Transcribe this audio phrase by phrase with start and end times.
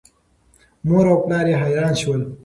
[0.87, 2.21] مور او پلار یې حیران شول.